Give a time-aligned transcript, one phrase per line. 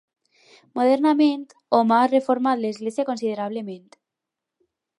[0.79, 1.43] Modernament,
[1.79, 3.87] hom ha reformat l'església considerablement.